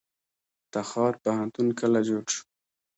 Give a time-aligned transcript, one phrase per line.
[0.73, 2.43] تخار پوهنتون کله جوړ شو؟